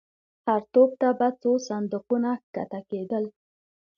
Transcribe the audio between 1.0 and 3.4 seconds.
ته به څو صندوقونه کښته کېدل.